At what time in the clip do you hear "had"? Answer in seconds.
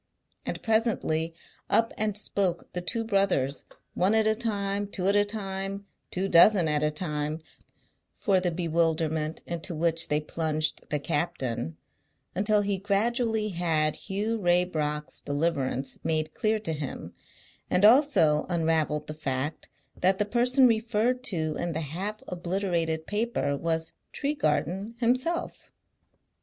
13.49-13.95